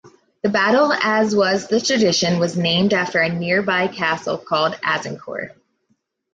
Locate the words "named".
2.57-2.91